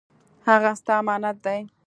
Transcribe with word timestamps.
هغه 0.47 0.71
ستا 0.79 0.95
امانت 1.01 1.37
دی 1.45 1.59